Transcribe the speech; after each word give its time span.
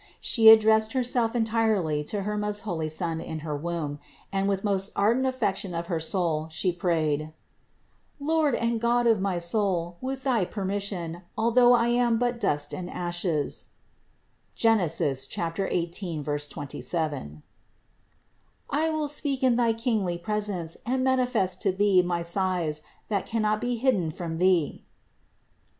She 0.19 0.49
addressed 0.49 0.93
Herself 0.93 1.35
entirely 1.35 2.03
to 2.05 2.23
her 2.23 2.35
most 2.35 2.61
holy 2.61 2.89
Son 2.89 3.21
in 3.21 3.41
her 3.45 3.55
womb, 3.55 3.99
and 4.31 4.49
with 4.49 4.63
most 4.63 4.91
ardent 4.95 5.27
affection 5.27 5.75
of 5.75 5.85
her 5.85 5.99
soul 5.99 6.47
She 6.49 6.71
prayed: 6.71 7.35
"Lord 8.19 8.55
and 8.55 8.81
God 8.81 9.05
of 9.05 9.21
my 9.21 9.37
soul, 9.37 9.97
with 10.01 10.23
thy 10.23 10.43
permission, 10.43 11.21
although 11.37 11.73
I 11.73 11.89
am 11.89 12.17
but 12.17 12.39
dust 12.39 12.73
and 12.73 12.89
ashes 12.89 13.67
(Gen. 14.55 14.79
18, 14.79 16.23
27), 16.23 17.43
I 18.71 18.89
will 18.89 19.07
speak 19.07 19.43
in 19.43 19.55
thy 19.55 19.71
kingly 19.73 20.17
presence 20.17 20.77
and 20.83 21.03
manifest 21.03 21.61
to 21.61 21.71
Thee 21.71 22.01
my 22.01 22.23
sighs, 22.23 22.81
that 23.09 23.27
cannot 23.27 23.61
be 23.61 23.75
hidden 23.75 24.09
from 24.09 24.39
Thee 24.39 24.77
(Ps. 24.77 24.83